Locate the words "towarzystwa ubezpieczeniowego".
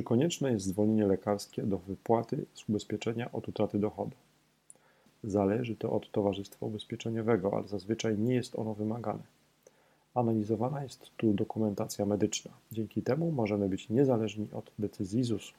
6.10-7.56